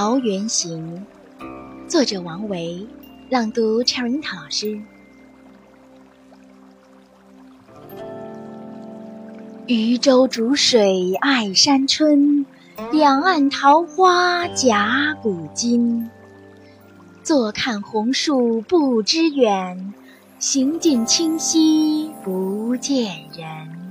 [0.00, 1.04] 桃源行》，
[1.88, 2.86] 作者王维，
[3.30, 4.80] 朗读 Cherita 老师。
[9.66, 12.46] 渔舟逐水爱山春，
[12.92, 16.08] 两岸桃花甲古今。
[17.24, 19.92] 坐看红树不知远，
[20.38, 23.87] 行尽清溪不见人。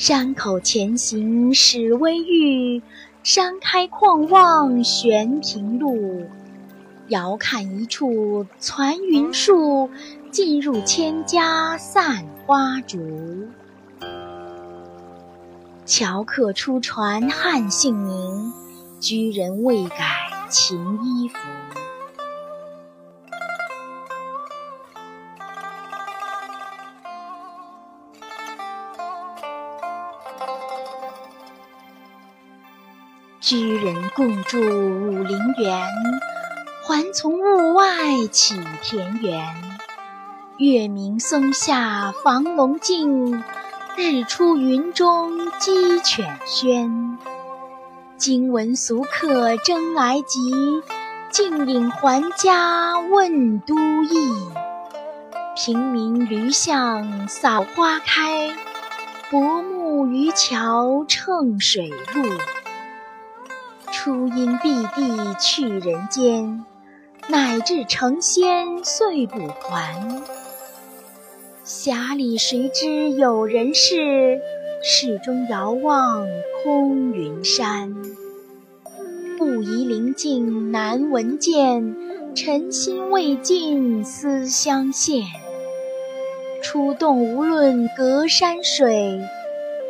[0.00, 2.80] 山口前行始微欲，
[3.22, 6.26] 山开旷望悬平路。
[7.08, 9.90] 遥看一处攒云树，
[10.30, 13.46] 近入千家散花竹。
[15.84, 18.54] 樵客初传汉姓名，
[19.00, 19.98] 居人未改
[20.48, 21.36] 秦衣服。
[33.40, 35.82] 居人共筑武陵源，
[36.86, 39.42] 还从雾外起田园。
[40.58, 43.42] 月明松下房龙静，
[43.96, 47.16] 日出云中鸡犬喧。
[48.18, 50.82] 今闻俗客争来集，
[51.32, 54.34] 径引还家问都邑。
[55.56, 58.54] 平明驴巷扫花开，
[59.30, 62.22] 薄暮渔樵乘水路。
[64.02, 66.64] 初因碧地去人间，
[67.28, 70.22] 乃至成仙遂不还。
[71.66, 74.40] 匣里谁知有人世？
[74.82, 76.26] 始终遥望
[76.64, 77.94] 空云山。
[79.36, 81.94] 不疑临近难闻见，
[82.34, 85.24] 尘心未尽思乡现。
[86.62, 89.20] 出洞无论隔山水，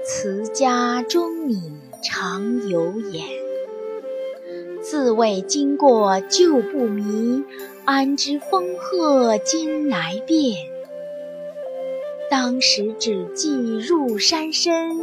[0.05, 3.50] 辞家终你常有眼。
[5.03, 7.43] 自谓经过旧不迷，
[7.87, 10.67] 安知风鹤今来变？
[12.31, 15.01] 当时只记入山深，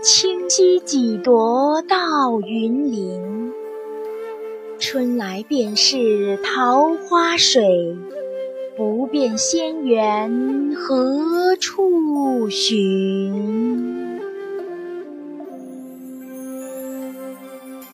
[0.00, 3.52] 清溪几多到云林。
[4.78, 7.98] 春来便是桃花水，
[8.78, 13.67] 不辨仙缘何处寻？